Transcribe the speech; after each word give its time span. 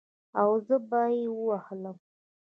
او 0.41 0.49
زه 0.67 0.75
به 0.89 1.01
يې 1.17 1.25
ووهلم. 1.31 1.97